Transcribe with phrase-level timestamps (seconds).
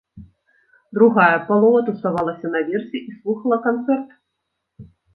[0.99, 4.21] Другая палова тусавалася наверсе і слухала канцэрт.